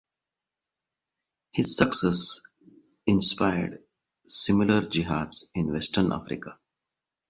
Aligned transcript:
His 1.51 1.77
success 1.77 2.41
inspired 3.05 3.83
similar 4.25 4.81
jihads 4.87 5.43
in 5.53 5.71
Western 5.71 6.11
Africa. 6.11 6.57